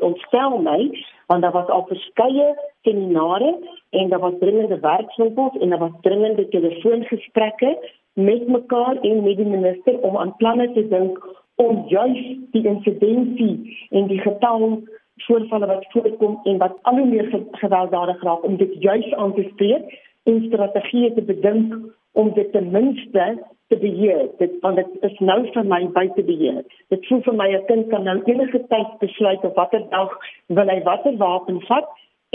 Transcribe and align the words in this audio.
ontstel 0.00 0.58
my 0.58 1.04
want 1.26 1.42
daar 1.42 1.52
was 1.52 1.66
al 1.68 1.86
verskeie 1.86 2.54
seminare 2.82 3.58
en 3.90 4.08
daar 4.08 4.18
was 4.18 4.32
dringende 4.38 4.80
werkswinkels 4.80 5.58
en 5.58 5.68
daar 5.68 5.78
was 5.78 6.00
dringende 6.00 6.48
telefoongesprekke 6.48 7.90
met 8.12 8.48
mekaar 8.48 8.96
en 9.00 9.22
met 9.22 9.36
die 9.36 9.46
minister 9.46 10.00
om 10.00 10.16
aan 10.16 10.36
planne 10.36 10.72
te 10.72 10.88
dink 10.88 11.44
om 11.54 11.84
juis 11.88 12.36
die 12.50 12.66
insidensie 12.66 13.86
en 13.90 14.06
die 14.06 14.20
getal 14.20 14.82
voorvalle 15.16 15.66
wat 15.66 15.86
voorkom 15.88 16.40
en 16.42 16.58
wat 16.58 16.78
al 16.82 16.96
hoe 16.98 17.06
meer 17.06 17.42
gewelddadig 17.50 18.22
raak 18.22 18.44
om 18.44 18.56
dit 18.56 18.82
juis 18.82 19.14
aan 19.14 19.34
te 19.34 19.48
spreek 19.52 20.00
en 20.22 20.44
strategieë 20.46 21.14
te 21.14 21.22
bedink 21.22 21.74
om 22.12 22.32
dit 22.34 22.52
ten 22.52 22.70
minste 22.70 23.44
te 23.72 23.78
beheer. 23.80 24.28
Dit 24.38 24.58
want 24.64 24.76
dit 24.80 25.06
is 25.08 25.18
nou 25.28 25.40
vir 25.54 25.68
my 25.74 25.80
buite 25.96 26.24
beheer. 26.28 26.60
Dit 26.94 27.06
voel 27.08 27.22
vir 27.28 27.36
my 27.40 27.48
'n 27.56 27.66
kind 27.70 27.88
kan 27.92 28.04
nou 28.08 28.18
enige 28.32 28.60
tyd 28.74 28.90
besluit 29.04 29.44
op 29.48 29.56
watter 29.60 29.84
dag 29.90 30.10
wil 30.58 30.68
hy 30.74 30.82
watter 30.90 31.16
wapen 31.16 31.60
vat 31.70 31.88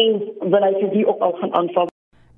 en 0.06 0.14
wil 0.54 0.64
hy 0.68 0.74
vir 0.82 0.90
wie 0.96 1.06
ook 1.08 1.22
al 1.22 1.38
gaan 1.42 1.54
aanval. 1.54 1.88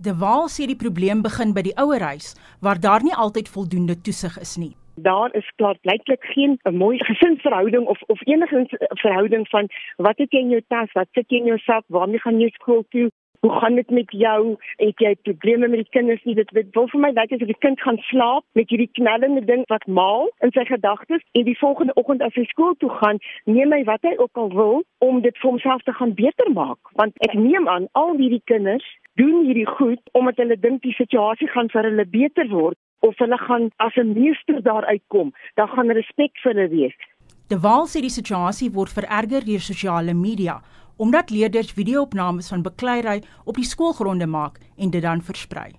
De 0.08 0.14
Waal 0.20 0.48
sê 0.48 0.68
die 0.68 0.82
probleem 0.86 1.22
begin 1.22 1.54
by 1.54 1.62
die 1.62 1.78
ouerhuis 1.84 2.36
waar 2.62 2.80
daar 2.80 3.04
nie 3.04 3.16
altyd 3.24 3.50
voldoende 3.56 3.96
toesig 4.02 4.38
is 4.40 4.54
nie. 4.58 4.74
Daar 4.96 5.36
is 5.36 5.48
klaar 5.56 5.78
blyklik 5.82 6.24
geen 6.36 6.58
'n 6.64 6.76
mooi 6.76 6.98
gesinsverhouding 7.10 7.88
of 7.88 8.00
of 8.08 8.20
enige 8.28 8.66
verhouding 9.06 9.48
van 9.50 9.66
wat 9.98 10.18
het 10.18 10.32
jy 10.32 10.40
in 10.40 10.50
jou 10.56 10.62
tas, 10.68 10.92
wat 10.94 11.08
sit 11.12 11.26
jy 11.30 11.38
in 11.38 11.52
jou 11.52 11.58
sak, 11.58 11.84
waarmee 11.88 12.20
gaan 12.20 12.40
jy 12.40 12.50
skool 12.50 12.84
toe, 12.90 13.10
Hoe 13.40 13.52
gaan 13.60 13.76
dit 13.76 13.90
met 13.90 14.12
jou? 14.12 14.56
Het 14.76 15.00
jy 15.00 15.16
probleme 15.24 15.68
met 15.68 15.80
die 15.80 15.90
kinders 15.90 16.24
nie? 16.24 16.36
Dit 16.36 16.52
wil 16.52 16.88
vir 16.92 17.00
my 17.00 17.12
lyk 17.16 17.32
asof 17.32 17.48
die 17.48 17.62
kind 17.64 17.80
gaan 17.82 18.00
slaap 18.10 18.44
met 18.60 18.68
hierdie 18.68 18.90
knellende 19.00 19.46
ding 19.48 19.64
wat 19.72 19.86
maal 19.88 20.28
in 20.44 20.52
sy 20.52 20.66
gedagtes 20.68 21.24
en 21.40 21.46
die 21.48 21.58
volgende 21.60 21.96
oggend 22.02 22.26
as 22.26 22.36
hy 22.36 22.44
skool 22.50 22.76
toe 22.84 22.90
gaan, 23.00 23.22
neem 23.46 23.72
hy 23.72 23.86
wat 23.88 24.04
hy 24.04 24.12
ook 24.20 24.42
al 24.44 24.52
wil 24.56 24.84
om 25.06 25.22
dit 25.24 25.40
vir 25.40 25.50
homself 25.50 25.86
te 25.88 25.96
gaan 25.96 26.12
beter 26.20 26.52
maak. 26.52 26.92
Want 27.00 27.16
ek 27.30 27.38
neem 27.40 27.70
aan 27.72 27.88
al 28.02 28.12
hierdie 28.20 28.44
kinders 28.52 28.88
doen 29.22 29.46
hierdie 29.48 29.70
goed 29.78 30.04
omdat 30.20 30.44
hulle 30.44 30.60
dink 30.60 30.84
die 30.84 30.96
situasie 31.00 31.48
gaan 31.56 31.72
vir 31.72 31.88
hulle 31.88 32.08
beter 32.12 32.52
word 32.52 32.76
of 33.08 33.16
hulle 33.24 33.40
gaan 33.48 33.72
as 33.78 33.96
'n 33.96 34.14
meester 34.20 34.60
daar 34.64 34.86
uitkom, 34.86 35.32
dan 35.56 35.68
gaan 35.68 35.96
respek 36.02 36.36
vir 36.44 36.54
hulle 36.54 36.68
wees. 36.76 37.00
De 37.50 37.58
Waal 37.60 37.88
sê 37.88 38.02
die 38.02 38.14
situasie 38.14 38.70
word 38.70 38.92
vererger 38.94 39.46
deur 39.46 39.64
sosiale 39.64 40.14
media 40.14 40.60
omdat 41.00 41.30
leerders 41.32 41.72
video-opnames 41.72 42.50
van 42.52 42.62
bekleierery 42.62 43.22
op 43.46 43.56
die 43.56 43.68
skoolgronde 43.68 44.28
maak 44.28 44.60
en 44.78 44.92
dit 44.92 45.02
dan 45.02 45.22
versprei. 45.24 45.70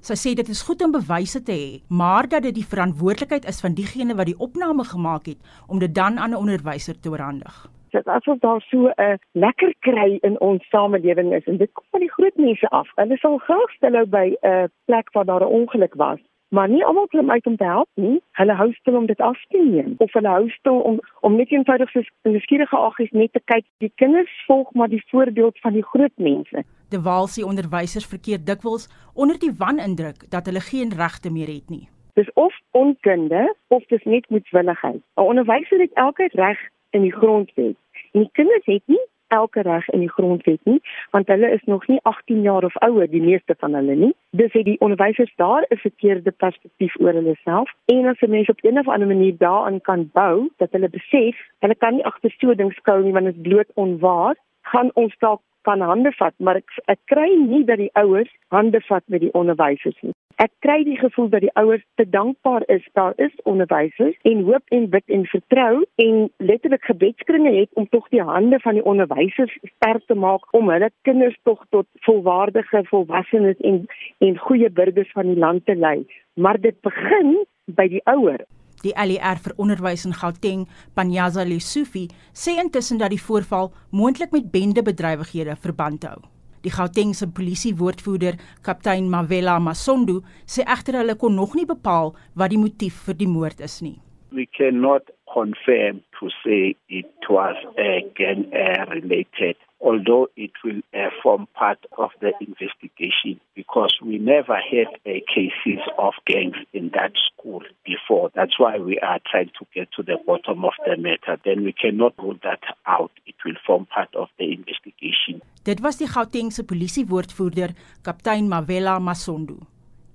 Sy 0.00 0.14
sê 0.16 0.30
dit 0.38 0.48
is 0.48 0.62
goed 0.64 0.82
om 0.86 0.94
bewyse 0.94 1.42
te 1.42 1.52
hê, 1.52 1.72
maar 1.88 2.28
dat 2.30 2.46
dit 2.46 2.54
die 2.60 2.68
verantwoordelikheid 2.72 3.48
is 3.50 3.58
van 3.60 3.74
diegene 3.74 4.14
wat 4.16 4.30
die 4.30 4.38
opname 4.38 4.86
gemaak 4.86 5.26
het 5.26 5.66
om 5.66 5.82
dit 5.82 5.94
dan 5.94 6.18
aan 6.18 6.30
'n 6.30 6.42
onderwyser 6.42 7.00
te 7.00 7.10
oorhandig. 7.10 7.66
Dit 7.90 8.06
asof 8.06 8.38
daar 8.38 8.60
so 8.70 8.88
'n 8.88 9.18
lekker 9.32 9.74
kry 9.80 10.18
in 10.22 10.40
ons 10.40 10.68
samelewing 10.68 11.34
is 11.34 11.46
en 11.46 11.56
dit 11.56 11.72
kom 11.72 11.84
van 11.90 12.00
die 12.00 12.12
groot 12.12 12.36
mense 12.36 12.68
af. 12.68 12.88
Hulle 12.94 13.16
sal 13.16 13.38
graag 13.38 13.70
stilhou 13.70 14.06
by 14.06 14.36
'n 14.42 14.70
plek 14.84 15.12
waar 15.12 15.24
daar 15.24 15.42
'n 15.42 15.54
ongeluk 15.60 15.94
was 15.94 16.20
maar 16.50 16.68
nie 16.68 16.84
almal 16.84 17.06
klim 17.06 17.30
uit 17.30 17.46
om 17.46 17.56
te 17.56 17.64
help 17.64 17.88
nie. 17.94 18.20
Hulle 18.38 18.54
hou 18.54 18.72
stil 18.72 18.96
om 18.96 19.06
dit 19.06 19.20
af 19.20 19.38
te 19.48 19.62
neem 19.70 19.94
of 19.98 20.12
hulle 20.12 20.28
hou 20.28 20.48
stil 20.50 20.80
om 20.90 20.98
om 21.20 21.36
net 21.36 21.50
eenvoudig 21.50 21.90
soos 21.90 22.08
nuuskierige 22.22 22.76
aggies 22.76 23.10
net 23.10 23.32
te 23.32 23.42
kyk. 23.44 23.66
Die 23.84 23.92
kinders 24.02 24.32
volg 24.46 24.72
maar 24.72 24.88
die 24.88 25.02
voorbeeld 25.10 25.60
van 25.60 25.72
die 25.78 25.84
groot 25.92 26.16
mense. 26.16 26.64
De 26.90 27.02
Walsie 27.02 27.46
onderwysers 27.46 28.06
verkeer 28.06 28.44
dikwels 28.44 28.88
onder 29.14 29.38
die 29.38 29.54
wanindruk 29.58 30.26
dat 30.30 30.46
hulle 30.46 30.60
geen 30.60 30.90
regte 30.96 31.30
meer 31.30 31.52
het 31.54 31.70
nie. 31.70 31.88
Dis 32.18 32.32
of 32.34 32.54
onkunde 32.70 33.54
of 33.68 33.86
dis 33.86 34.04
net 34.04 34.28
moedswilligheid. 34.30 35.02
'n 35.16 35.28
Onderwyser 35.30 35.80
het 35.80 35.92
elke 35.94 36.28
reg 36.32 36.58
in 36.90 37.02
die 37.02 37.14
grondwet. 37.14 37.76
En 38.12 38.20
die 38.20 38.30
kinders 38.32 38.64
het 38.64 38.82
nie 38.86 39.04
elke 39.30 39.62
reg 39.62 39.88
in 39.94 40.04
die 40.04 40.10
grondwet 40.10 40.60
nie, 40.64 40.80
want 41.10 41.28
hulle 41.32 41.50
is 41.50 41.64
nog 41.64 41.86
nie 41.88 41.98
18 42.02 42.42
jaar 42.42 42.64
of 42.64 42.76
ouer 42.86 43.08
die 43.10 43.22
meeste 43.22 43.54
van 43.58 43.74
hulle 43.78 43.94
nie. 43.94 44.12
Dis 44.30 44.52
het 44.52 44.64
die 44.64 44.80
onderwysers 44.80 45.32
daar 45.36 45.66
'n 45.68 45.76
verkeerde 45.86 46.30
perspektief 46.30 46.94
oor 47.00 47.12
hulle 47.12 47.36
self 47.44 47.70
en 47.86 48.06
as 48.06 48.20
'n 48.20 48.30
mens 48.30 48.48
op 48.48 48.60
'n 48.62 48.78
of 48.78 48.88
ander 48.88 49.08
manier 49.08 49.34
daaraan 49.38 49.80
kan 49.80 50.10
bou 50.12 50.50
dat 50.56 50.72
hulle 50.72 50.88
besef, 50.88 51.36
hulle 51.58 51.74
kan 51.74 51.94
nie 51.94 52.04
agter 52.04 52.30
so 52.38 52.54
ding 52.54 52.72
skou 52.72 53.02
nie 53.02 53.12
want 53.12 53.24
dit 53.24 53.34
is 53.34 53.42
bloot 53.42 53.70
onwaar, 53.74 54.36
gaan 54.72 54.90
ons 54.94 55.14
dalk 55.18 55.42
van 55.68 55.80
hande 55.80 56.12
vat, 56.16 56.34
maar 56.38 56.56
ek 56.60 56.78
ek 56.92 57.00
kry 57.12 57.28
nie 57.36 57.62
dat 57.68 57.80
die 57.82 57.92
ouers 58.00 58.30
hande 58.54 58.80
vat 58.88 59.04
met 59.12 59.20
die 59.24 59.32
onderwysers 59.36 59.98
nie. 60.00 60.14
Ek 60.40 60.52
kry 60.64 60.78
die 60.88 60.96
gevoel 60.96 61.28
dat 61.32 61.42
die 61.44 61.52
ouers 61.60 61.82
te 62.00 62.06
dankbaar 62.08 62.64
is 62.72 62.86
daar 62.96 63.12
is 63.20 63.34
onderwysers 63.50 64.16
en 64.30 64.40
hoop 64.48 64.72
en 64.76 64.86
bid 64.94 65.12
en 65.16 65.26
vertrou 65.28 65.82
en 66.04 66.22
letterlik 66.50 66.86
gebedskringe 66.88 67.52
het 67.58 67.68
om 67.82 67.88
tog 67.92 68.08
die 68.14 68.24
hande 68.24 68.60
van 68.64 68.78
die 68.78 68.86
onderwysers 68.92 69.52
sterk 69.74 70.06
te 70.08 70.16
maak 70.16 70.48
om 70.56 70.72
hulle 70.72 70.88
kinders 71.08 71.36
tog 71.48 71.60
tot 71.76 71.88
volwaardige 72.08 72.84
volwassenes 72.92 73.60
en 73.72 73.84
en 74.24 74.40
goeie 74.46 74.70
burgers 74.80 75.12
van 75.18 75.28
die 75.28 75.40
land 75.44 75.66
te 75.66 75.76
lei. 75.76 75.98
Maar 76.40 76.60
dit 76.60 76.80
begin 76.88 77.36
by 77.76 77.88
die 77.92 78.02
ouers. 78.08 78.48
Die 78.80 78.94
ALR 78.96 79.40
vir 79.44 79.54
onderwys 79.60 80.06
in 80.08 80.14
Gauteng, 80.16 80.66
Panyaza 80.96 81.44
Lesufi, 81.44 82.06
sê 82.32 82.56
intussen 82.62 83.00
dat 83.00 83.12
die 83.12 83.20
voorval 83.20 83.72
moontlik 83.92 84.32
met 84.32 84.48
bendebedrywighede 84.52 85.56
verband 85.60 86.06
hou. 86.08 86.20
Die 86.64 86.72
Gautengse 86.72 87.28
polisiewoordvoerder, 87.28 88.38
kaptein 88.64 89.08
Mavela 89.12 89.58
Masondo, 89.60 90.20
sê 90.48 90.64
egter 90.64 91.00
hulle 91.00 91.16
kon 91.20 91.36
nog 91.36 91.56
nie 91.56 91.66
bepaal 91.68 92.14
wat 92.36 92.52
die 92.52 92.60
motief 92.60 93.02
vir 93.06 93.20
die 93.20 93.28
moord 93.28 93.60
is 93.64 93.80
nie. 93.84 93.98
We 94.32 94.46
cannot 94.56 95.10
confirm 95.32 96.00
to 96.18 96.30
say 96.42 96.76
it 96.88 97.28
was 97.28 97.56
a 97.76 98.00
gang 98.16 98.48
related 98.92 99.56
although 99.80 100.28
it 100.36 100.52
will 100.62 100.80
uh, 100.94 101.08
form 101.22 101.46
part 101.54 101.78
of 101.96 102.10
the 102.20 102.32
investigation 102.40 103.40
because 103.70 103.96
we 104.04 104.18
never 104.18 104.56
had 104.56 104.88
uh, 105.06 105.20
cases 105.32 105.80
of 105.98 106.14
gangs 106.26 106.56
in 106.72 106.90
that 106.94 107.12
school 107.28 107.62
before. 107.84 108.30
That's 108.34 108.58
why 108.58 108.78
we 108.78 108.98
are 108.98 109.20
trying 109.30 109.50
to 109.58 109.66
get 109.74 109.88
to 109.96 110.02
the 110.02 110.18
bottom 110.26 110.64
of 110.64 110.72
the 110.84 110.96
matter. 110.96 111.40
Then 111.44 111.64
we 111.64 111.72
cannot 111.72 112.14
rule 112.18 112.38
that 112.42 112.60
out. 112.86 113.12
It 113.26 113.36
will 113.44 113.54
form 113.66 113.86
part 113.86 114.14
of 114.16 114.28
the 114.38 114.52
investigation. 114.52 115.42
Dit 115.64 115.80
was 115.80 115.98
die 115.98 116.08
Gautengse 116.08 116.64
polisiewoordvoerder, 116.64 117.74
kaptein 118.02 118.48
Mavela 118.48 118.98
Masondo. 118.98 119.60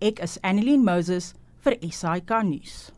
Ek 0.01 0.19
is 0.19 0.39
Annelien 0.43 0.83
Moses 0.83 1.33
vir 1.63 1.77
SAK 1.91 2.41
nuus. 2.43 2.94